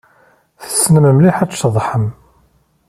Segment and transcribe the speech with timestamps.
[0.61, 2.05] Tessnem mliḥ ad tceḍḥem.